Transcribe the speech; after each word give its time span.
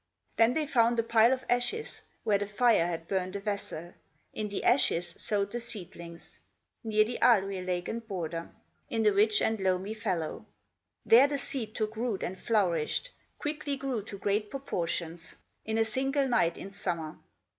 Then 0.37 0.55
they 0.55 0.65
found 0.65 0.97
a 0.97 1.03
pile 1.03 1.31
of 1.31 1.45
ashes, 1.47 2.01
Where 2.23 2.39
the 2.39 2.47
fire 2.47 2.87
had 2.87 3.07
burned 3.07 3.35
a 3.35 3.39
vessel; 3.39 3.93
In 4.33 4.49
the 4.49 4.63
ashes 4.63 5.13
sowed 5.15 5.51
the 5.51 5.59
seedlings 5.59 6.39
Near 6.83 7.03
the 7.03 7.19
Alue 7.21 7.63
lake 7.63 7.87
and 7.87 8.03
border, 8.07 8.49
In 8.89 9.03
the 9.03 9.13
rich 9.13 9.43
and 9.43 9.59
loamy 9.59 9.93
fallow. 9.93 10.47
There 11.05 11.27
the 11.27 11.37
seed 11.37 11.75
took 11.75 11.95
root 11.95 12.23
and 12.23 12.39
flourished, 12.39 13.11
Quickly 13.37 13.77
grew 13.77 14.01
to 14.05 14.17
great 14.17 14.49
proportions, 14.49 15.35
In 15.65 15.77
a 15.77 15.85
single 15.85 16.27
night 16.27 16.57
in 16.57 16.71
summer. 16.71 17.19